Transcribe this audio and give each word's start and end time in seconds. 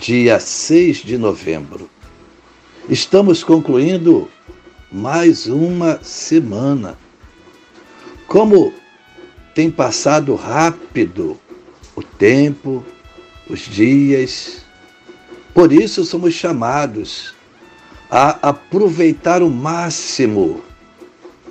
dia 0.00 0.40
6 0.40 0.98
de 1.04 1.18
novembro. 1.18 1.88
Estamos 2.88 3.44
concluindo 3.44 4.30
mais 4.90 5.46
uma 5.46 6.02
semana. 6.02 6.98
Como 8.26 8.72
tem 9.54 9.70
passado 9.70 10.34
rápido 10.34 11.38
o 11.94 12.02
tempo, 12.02 12.82
os 13.46 13.60
dias. 13.60 14.62
Por 15.52 15.70
isso 15.70 16.02
somos 16.04 16.32
chamados 16.32 17.34
a 18.10 18.48
aproveitar 18.48 19.42
o 19.42 19.50
máximo 19.50 20.64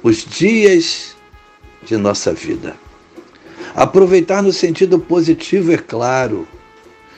os 0.01 0.25
dias 0.25 1.15
de 1.85 1.95
nossa 1.97 2.33
vida. 2.33 2.75
Aproveitar 3.75 4.41
no 4.41 4.51
sentido 4.51 4.97
positivo, 4.99 5.71
é 5.71 5.77
claro 5.77 6.47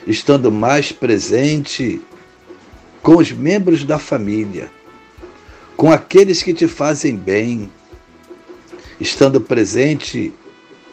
estando 0.06 0.50
mais 0.50 0.92
presente 0.92 2.00
com 3.02 3.16
os 3.16 3.32
membros 3.32 3.84
da 3.84 3.98
família, 3.98 4.70
com 5.76 5.90
aqueles 5.90 6.42
que 6.42 6.54
te 6.54 6.68
fazem 6.68 7.16
bem, 7.16 7.70
estando 9.00 9.40
presente 9.40 10.32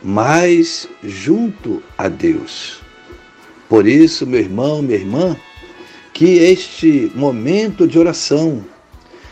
mais 0.03 0.87
junto 1.03 1.83
a 1.97 2.07
Deus. 2.07 2.79
Por 3.67 3.87
isso, 3.87 4.25
meu 4.25 4.39
irmão, 4.39 4.81
minha 4.81 4.97
irmã, 4.97 5.37
que 6.13 6.25
este 6.25 7.11
momento 7.13 7.87
de 7.87 7.99
oração 7.99 8.65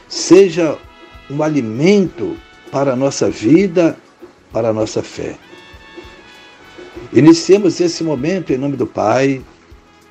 seja 0.07 0.77
um 1.29 1.41
alimento 1.41 2.37
para 2.71 2.93
a 2.93 2.95
nossa 2.95 3.29
vida, 3.29 3.97
para 4.51 4.69
a 4.69 4.73
nossa 4.73 5.01
fé. 5.01 5.35
Iniciemos 7.11 7.79
esse 7.79 8.03
momento 8.03 8.51
em 8.51 8.57
nome 8.57 8.75
do 8.75 8.85
Pai, 8.85 9.41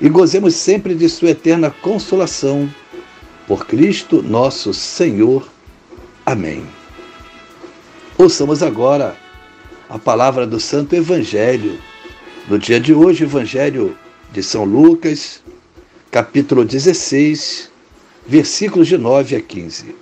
e 0.00 0.08
gozemos 0.08 0.54
sempre 0.54 0.94
de 0.94 1.08
Sua 1.08 1.30
eterna 1.30 1.70
consolação. 1.70 2.72
Por 3.46 3.66
Cristo 3.66 4.22
nosso 4.22 4.74
Senhor. 4.74 5.48
Amém. 6.24 6.64
Ouçamos 8.16 8.62
agora 8.62 9.16
a 9.88 9.98
palavra 9.98 10.46
do 10.46 10.60
Santo 10.60 10.94
Evangelho. 10.94 11.78
No 12.46 12.58
dia 12.58 12.78
de 12.78 12.92
hoje, 12.92 13.24
Evangelho 13.24 13.96
de 14.30 14.42
São 14.42 14.64
Lucas, 14.64 15.42
capítulo 16.10 16.64
16, 16.64 17.70
versículos 18.26 18.86
de 18.86 18.98
9 18.98 19.36
a 19.36 19.40
15. 19.40 19.96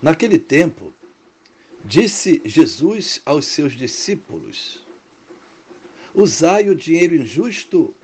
Naquele 0.00 0.38
tempo, 0.38 0.92
disse 1.84 2.40
Jesus 2.44 3.20
aos 3.26 3.46
seus 3.46 3.72
discípulos: 3.72 4.84
Usai 6.14 6.68
o 6.68 6.74
dinheiro 6.74 7.16
injusto 7.16 7.94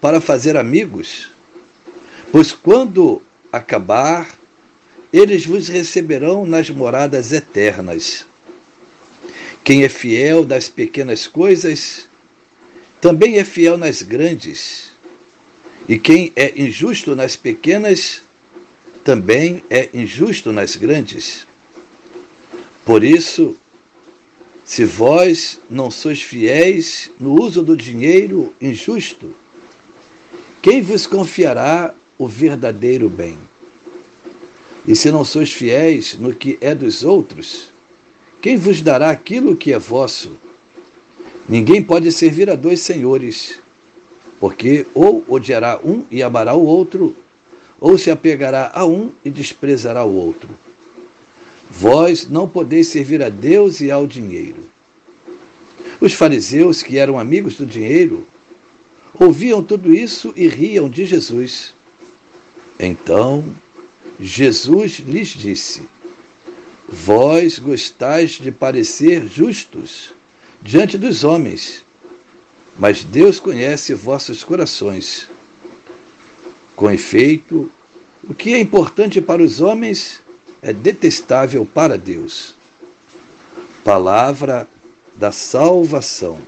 para 0.00 0.20
fazer 0.20 0.56
amigos, 0.56 1.30
pois 2.32 2.52
quando 2.52 3.22
acabar, 3.52 4.28
eles 5.12 5.44
vos 5.44 5.68
receberão 5.68 6.46
nas 6.46 6.70
moradas 6.70 7.32
eternas. 7.32 8.26
Quem 9.62 9.84
é 9.84 9.88
fiel 9.88 10.44
das 10.44 10.68
pequenas 10.68 11.26
coisas, 11.26 12.08
também 13.00 13.38
é 13.38 13.44
fiel 13.44 13.76
nas 13.76 14.02
grandes. 14.02 14.90
E 15.88 15.98
quem 15.98 16.32
é 16.36 16.60
injusto 16.60 17.16
nas 17.16 17.36
pequenas, 17.36 18.22
também 19.02 19.62
é 19.68 19.90
injusto 19.92 20.52
nas 20.52 20.76
grandes. 20.76 21.46
Por 22.84 23.02
isso, 23.02 23.56
se 24.64 24.84
vós 24.84 25.60
não 25.68 25.90
sois 25.90 26.22
fiéis 26.22 27.10
no 27.18 27.40
uso 27.40 27.62
do 27.62 27.76
dinheiro 27.76 28.54
injusto, 28.60 29.34
quem 30.62 30.82
vos 30.82 31.06
confiará 31.06 31.94
o 32.18 32.28
verdadeiro 32.28 33.08
bem? 33.08 33.38
E 34.86 34.94
se 34.94 35.10
não 35.10 35.24
sois 35.24 35.50
fiéis 35.50 36.18
no 36.18 36.34
que 36.34 36.58
é 36.60 36.74
dos 36.74 37.02
outros, 37.02 37.70
quem 38.42 38.56
vos 38.56 38.82
dará 38.82 39.10
aquilo 39.10 39.56
que 39.56 39.72
é 39.72 39.78
vosso? 39.78 40.32
Ninguém 41.48 41.82
pode 41.82 42.12
servir 42.12 42.50
a 42.50 42.54
dois 42.54 42.80
senhores, 42.80 43.58
porque 44.38 44.86
ou 44.94 45.24
odiará 45.28 45.80
um 45.82 46.04
e 46.10 46.22
amará 46.22 46.54
o 46.54 46.64
outro, 46.64 47.16
ou 47.80 47.96
se 47.96 48.10
apegará 48.10 48.70
a 48.74 48.84
um 48.84 49.10
e 49.24 49.30
desprezará 49.30 50.04
o 50.04 50.14
outro. 50.14 50.48
Vós 51.70 52.28
não 52.28 52.46
podeis 52.46 52.88
servir 52.88 53.22
a 53.22 53.30
Deus 53.30 53.80
e 53.80 53.90
ao 53.90 54.06
dinheiro. 54.06 54.58
Os 56.00 56.12
fariseus, 56.12 56.82
que 56.82 56.98
eram 56.98 57.18
amigos 57.18 57.56
do 57.56 57.64
dinheiro, 57.64 58.26
ouviam 59.20 59.62
tudo 59.62 59.94
isso 59.94 60.32
e 60.34 60.48
riam 60.48 60.88
de 60.88 61.04
Jesus. 61.04 61.74
Então 62.78 63.44
Jesus 64.18 64.98
lhes 65.00 65.28
disse: 65.28 65.82
Vós 66.88 67.58
gostais 67.58 68.32
de 68.32 68.50
parecer 68.50 69.28
justos 69.28 70.14
diante 70.62 70.96
dos 70.96 71.22
homens, 71.22 71.84
mas 72.78 73.04
Deus 73.04 73.38
conhece 73.38 73.92
vossos 73.92 74.42
corações. 74.42 75.28
Com 76.74 76.90
efeito, 76.90 77.70
o 78.24 78.32
que 78.32 78.54
é 78.54 78.58
importante 78.58 79.20
para 79.20 79.42
os 79.42 79.60
homens 79.60 80.22
é 80.62 80.72
detestável 80.72 81.66
para 81.66 81.98
Deus. 81.98 82.54
Palavra 83.84 84.66
da 85.14 85.30
salvação. 85.30 86.38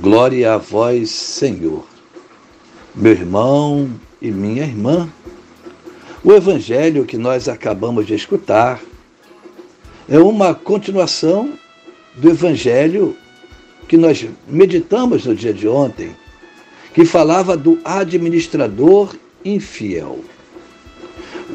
Glória 0.00 0.54
a 0.54 0.58
vós, 0.58 1.10
Senhor. 1.10 1.84
Meu 2.94 3.10
irmão 3.10 3.90
e 4.22 4.30
minha 4.30 4.62
irmã, 4.62 5.12
o 6.22 6.32
evangelho 6.32 7.04
que 7.04 7.18
nós 7.18 7.48
acabamos 7.48 8.06
de 8.06 8.14
escutar 8.14 8.80
é 10.08 10.16
uma 10.20 10.54
continuação 10.54 11.52
do 12.14 12.30
evangelho 12.30 13.16
que 13.88 13.96
nós 13.96 14.24
meditamos 14.46 15.26
no 15.26 15.34
dia 15.34 15.52
de 15.52 15.66
ontem, 15.66 16.14
que 16.94 17.04
falava 17.04 17.56
do 17.56 17.80
administrador 17.84 19.16
infiel. 19.44 20.20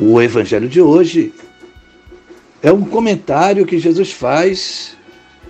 O 0.02 0.22
evangelho 0.22 0.68
de 0.68 0.82
hoje 0.82 1.34
é 2.62 2.74
um 2.74 2.84
comentário 2.84 3.66
que 3.66 3.80
Jesus 3.80 4.12
faz 4.12 4.98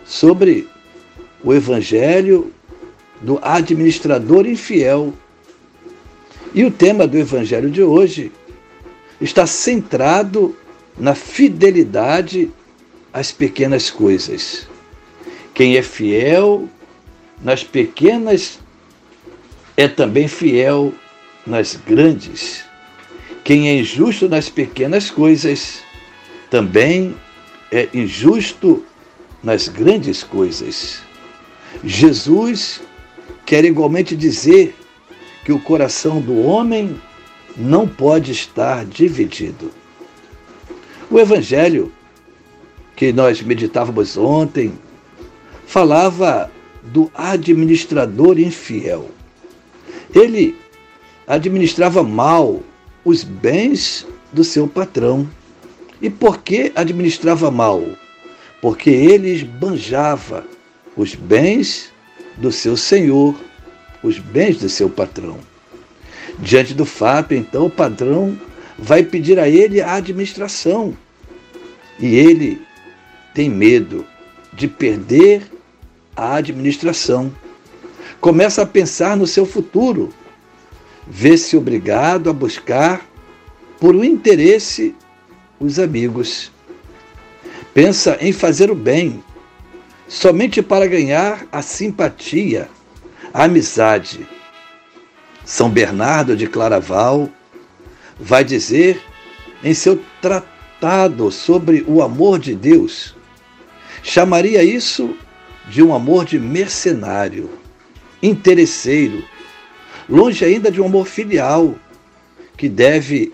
sobre 0.06 0.68
o 1.44 1.52
evangelho 1.52 2.54
do 3.24 3.40
administrador 3.42 4.46
infiel. 4.46 5.14
E 6.54 6.64
o 6.64 6.70
tema 6.70 7.08
do 7.08 7.18
evangelho 7.18 7.72
de 7.72 7.82
hoje 7.82 8.32
está 9.20 9.48
centrado 9.48 10.56
na 11.00 11.16
fidelidade 11.16 12.52
às 13.12 13.32
pequenas 13.32 13.90
coisas. 13.90 14.68
Quem 15.54 15.78
é 15.78 15.82
fiel 15.82 16.68
nas 17.42 17.64
pequenas 17.64 18.60
é 19.76 19.88
também 19.88 20.28
fiel 20.28 20.94
nas 21.48 21.76
grandes. 21.76 22.64
Quem 23.44 23.70
é 23.70 23.80
injusto 23.80 24.30
nas 24.30 24.50
pequenas 24.50 25.10
coisas 25.10 25.80
também 26.50 27.16
é 27.72 27.90
injusto 27.94 28.86
nas 29.42 29.68
grandes 29.68 30.24
coisas. 30.24 31.02
Jesus 31.84 32.82
quer 33.46 33.66
igualmente 33.66 34.16
dizer 34.16 34.76
que 35.44 35.52
o 35.52 35.60
coração 35.60 36.22
do 36.22 36.42
homem 36.42 37.00
não 37.56 37.88
pode 37.88 38.32
estar 38.32 38.86
dividido. 38.86 39.72
O 41.10 41.20
Evangelho 41.20 41.92
que 42.96 43.12
nós 43.12 43.42
meditávamos 43.42 44.18
ontem 44.18 44.74
falava 45.66 46.52
do 46.84 47.10
administrador 47.14 48.40
infiel. 48.40 49.10
Ele 50.14 50.56
administrava 51.28 52.04
mal 52.04 52.62
os 53.04 53.24
bens 53.24 54.06
do 54.32 54.44
seu 54.44 54.68
patrão. 54.68 55.28
E 56.02 56.10
por 56.10 56.40
que 56.40 56.72
administrava 56.76 57.50
mal? 57.50 57.84
Porque 58.62 58.90
ele 58.90 59.30
esbanjava 59.30 60.46
os 60.96 61.16
bens 61.16 61.93
do 62.38 62.52
seu 62.52 62.76
senhor, 62.76 63.36
os 64.02 64.20
bens 64.20 64.58
do 64.58 64.70
seu 64.70 64.90
patrão. 64.90 65.40
Diante 66.40 66.74
do 66.74 66.86
fato, 66.86 67.34
então, 67.34 67.68
o 67.68 67.70
patrão 67.70 68.38
vai 68.78 69.04
pedir 69.04 69.40
a 69.40 69.48
ele 69.48 69.82
a 69.82 69.94
administração. 69.94 70.98
E 72.00 72.16
ele 72.16 72.62
tem 73.34 73.50
medo 73.50 74.06
de 74.52 74.68
perder 74.68 75.44
a 76.16 76.36
administração. 76.36 77.32
Começa 78.20 78.62
a 78.62 78.66
pensar 78.66 79.18
no 79.18 79.28
seu 79.28 79.46
futuro. 79.46 80.14
Vê-se 81.08 81.58
obrigado 81.58 82.30
a 82.30 82.34
buscar, 82.34 83.06
por 83.80 83.96
um 83.96 84.04
interesse, 84.04 84.96
os 85.60 85.78
amigos. 85.78 86.52
Pensa 87.74 88.18
em 88.22 88.32
fazer 88.32 88.72
o 88.72 88.76
bem, 88.76 89.24
somente 90.08 90.62
para 90.62 90.88
ganhar 90.88 91.46
a 91.52 91.62
simpatia, 91.62 92.70
a 93.34 93.46
amizade. 93.46 94.28
São 95.46 95.70
Bernardo 95.70 96.36
de 96.36 96.48
Claraval 96.48 97.30
vai 98.20 98.44
dizer 98.44 99.02
em 99.64 99.74
seu 99.74 100.02
tratado 100.22 101.32
sobre 101.32 101.84
o 101.88 102.02
amor 102.02 102.40
de 102.40 102.54
Deus, 102.54 103.16
chamaria 104.02 104.64
isso 104.64 105.16
de 105.68 105.82
um 105.82 105.94
amor 105.94 106.26
de 106.26 106.38
mercenário, 106.38 107.50
interesseiro, 108.22 109.24
longe 110.10 110.44
ainda 110.44 110.70
de 110.70 110.82
um 110.82 110.86
amor 110.86 111.08
filial, 111.08 111.76
que 112.58 112.68
deve 112.68 113.34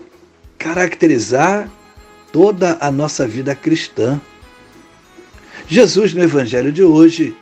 caracterizar 0.56 1.70
toda 2.32 2.78
a 2.80 2.90
nossa 2.90 3.26
vida 3.26 3.54
cristã. 3.54 4.20
Jesus, 5.70 6.12
no 6.12 6.24
Evangelho 6.24 6.72
de 6.72 6.82
hoje, 6.82 7.32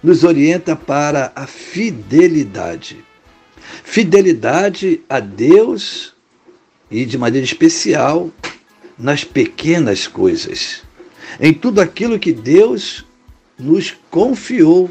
nos 0.00 0.22
orienta 0.22 0.76
para 0.76 1.32
a 1.34 1.48
fidelidade. 1.48 3.04
Fidelidade 3.82 5.00
a 5.08 5.18
Deus 5.18 6.14
e, 6.88 7.04
de 7.04 7.18
maneira 7.18 7.44
especial, 7.44 8.30
nas 8.96 9.24
pequenas 9.24 10.06
coisas, 10.06 10.84
em 11.40 11.52
tudo 11.52 11.80
aquilo 11.80 12.20
que 12.20 12.32
Deus 12.32 13.04
nos 13.58 13.96
confiou. 14.12 14.88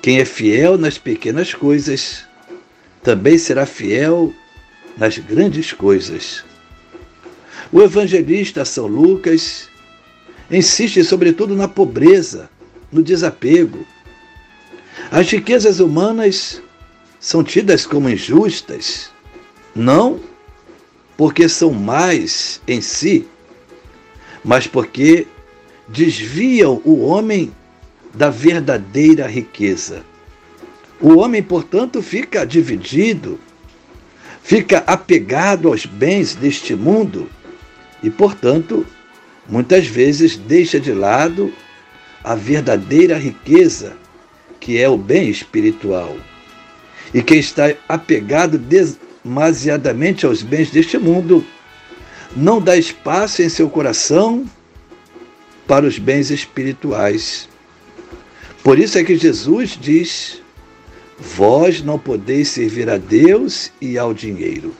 Quem 0.00 0.20
é 0.20 0.24
fiel 0.24 0.78
nas 0.78 0.96
pequenas 0.96 1.52
coisas, 1.52 2.24
também 3.02 3.36
será 3.36 3.66
fiel 3.66 4.32
nas 4.96 5.18
grandes 5.18 5.74
coisas. 5.74 6.42
O 7.70 7.82
evangelista 7.82 8.64
São 8.64 8.86
Lucas 8.86 9.68
insiste 10.50 11.02
sobretudo 11.04 11.54
na 11.54 11.68
pobreza, 11.68 12.50
no 12.92 13.02
desapego. 13.02 13.86
As 15.10 15.30
riquezas 15.30 15.80
humanas 15.80 16.62
são 17.18 17.42
tidas 17.42 17.86
como 17.86 18.08
injustas, 18.08 19.10
não 19.74 20.20
porque 21.16 21.48
são 21.48 21.72
mais 21.72 22.60
em 22.66 22.80
si, 22.80 23.26
mas 24.44 24.66
porque 24.66 25.26
desviam 25.88 26.80
o 26.84 27.00
homem 27.00 27.52
da 28.12 28.30
verdadeira 28.30 29.26
riqueza. 29.26 30.04
O 31.00 31.18
homem, 31.18 31.42
portanto, 31.42 32.00
fica 32.00 32.46
dividido, 32.46 33.38
fica 34.42 34.78
apegado 34.86 35.68
aos 35.68 35.84
bens 35.86 36.34
deste 36.34 36.74
mundo 36.74 37.28
e, 38.02 38.10
portanto, 38.10 38.86
muitas 39.48 39.86
vezes 39.86 40.36
deixa 40.36 40.80
de 40.80 40.92
lado 40.92 41.52
a 42.22 42.34
verdadeira 42.34 43.18
riqueza, 43.18 43.96
que 44.58 44.78
é 44.78 44.88
o 44.88 44.96
bem 44.96 45.28
espiritual. 45.28 46.16
E 47.12 47.22
quem 47.22 47.38
está 47.38 47.72
apegado 47.88 48.58
demasiadamente 48.58 50.24
aos 50.24 50.42
bens 50.42 50.70
deste 50.70 50.98
mundo 50.98 51.44
não 52.34 52.60
dá 52.60 52.76
espaço 52.76 53.42
em 53.42 53.48
seu 53.48 53.68
coração 53.68 54.44
para 55.66 55.86
os 55.86 55.98
bens 55.98 56.30
espirituais. 56.30 57.48
Por 58.62 58.78
isso 58.78 58.98
é 58.98 59.04
que 59.04 59.16
Jesus 59.16 59.78
diz: 59.80 60.42
Vós 61.18 61.82
não 61.82 61.98
podeis 61.98 62.48
servir 62.48 62.88
a 62.88 62.96
Deus 62.96 63.70
e 63.80 63.98
ao 63.98 64.12
dinheiro. 64.12 64.74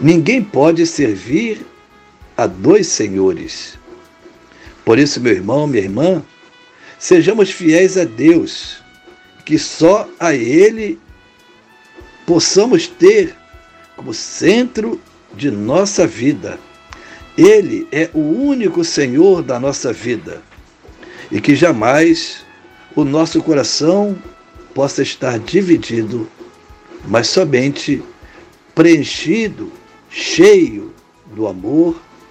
Ninguém 0.00 0.42
pode 0.42 0.86
servir 0.86 1.66
a 2.36 2.46
dois 2.46 2.86
senhores. 2.86 3.78
Por 4.84 4.98
isso, 4.98 5.20
meu 5.20 5.32
irmão, 5.32 5.66
minha 5.66 5.82
irmã, 5.82 6.22
sejamos 6.98 7.50
fiéis 7.50 7.96
a 7.96 8.04
Deus, 8.04 8.82
que 9.44 9.58
só 9.58 10.08
a 10.18 10.34
Ele 10.34 10.98
possamos 12.26 12.86
ter 12.86 13.34
como 13.96 14.12
centro 14.12 15.00
de 15.34 15.50
nossa 15.50 16.06
vida 16.06 16.58
ele 17.36 17.86
é 17.90 18.08
o 18.14 18.20
único 18.20 18.84
Senhor 18.84 19.42
da 19.42 19.58
nossa 19.58 19.92
vida 19.92 20.40
e 21.30 21.40
que 21.40 21.56
jamais 21.56 22.44
o 22.94 23.04
nosso 23.04 23.42
coração 23.42 24.16
possa 24.72 25.02
estar 25.02 25.38
dividido, 25.40 26.28
mas 27.06 27.26
somente 27.26 28.02
preenchido, 28.74 29.72
cheio 30.08 30.92
do 31.34 31.48
amor 31.48 32.00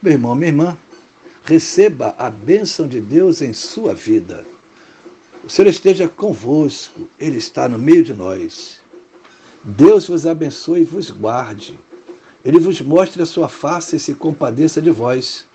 Meu 0.00 0.12
irmão, 0.12 0.34
minha 0.36 0.48
irmã, 0.48 0.78
receba 1.44 2.14
a 2.16 2.30
bênção 2.30 2.86
de 2.86 3.00
Deus 3.00 3.42
em 3.42 3.52
sua 3.52 3.92
vida. 3.94 4.46
O 5.42 5.50
Senhor 5.50 5.68
esteja 5.68 6.06
convosco, 6.06 7.08
Ele 7.18 7.38
está 7.38 7.68
no 7.68 7.80
meio 7.80 8.04
de 8.04 8.14
nós. 8.14 8.80
Deus 9.64 10.06
vos 10.06 10.24
abençoe 10.24 10.82
e 10.82 10.84
vos 10.84 11.10
guarde. 11.10 11.78
Ele 12.44 12.60
vos 12.60 12.80
mostre 12.80 13.22
a 13.22 13.26
sua 13.26 13.48
face 13.48 13.96
e 13.96 14.00
se 14.00 14.14
compadeça 14.14 14.80
de 14.80 14.90
vós. 14.90 15.46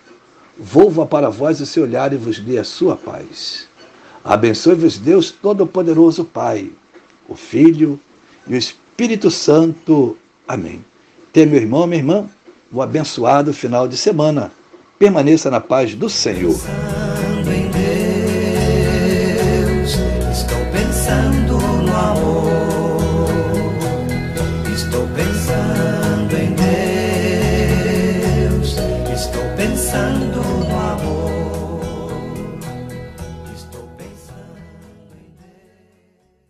Volva 0.58 1.06
para 1.06 1.30
vós 1.30 1.62
o 1.62 1.66
seu 1.66 1.84
olhar 1.84 2.12
e 2.12 2.18
vos 2.18 2.38
dê 2.38 2.58
a 2.58 2.66
sua 2.66 2.98
paz. 2.98 3.68
Abençoe-vos 4.26 4.98
Deus 4.98 5.32
Todo-Poderoso, 5.32 6.26
Pai, 6.26 6.70
o 7.30 7.36
Filho 7.36 7.98
e 8.46 8.56
o 8.56 8.58
Espírito 8.58 9.32
Santo. 9.32 10.18
Amém. 10.46 10.84
Tenha, 11.32 11.48
meu 11.48 11.62
irmão, 11.62 11.88
minha 11.88 12.00
irmã, 12.00 12.30
um 12.74 12.82
abençoado 12.82 13.54
final 13.54 13.88
de 13.88 13.96
semana. 13.96 14.52
Permaneça 14.98 15.52
na 15.52 15.62
paz 15.62 15.94
do 15.94 16.10
Senhor. 16.10 16.52
Estou 16.52 16.66
pensando 16.66 17.52
em 17.52 17.70
Deus. 17.70 18.04